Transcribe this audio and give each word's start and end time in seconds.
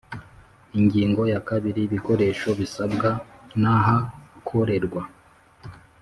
Ingingo 0.79 1.21
ya 1.31 1.39
kabiri 1.47 1.79
Ibikoresho 1.87 2.49
bisabwa 2.59 3.09
n 3.61 3.63
ahakorerwa 3.75 5.01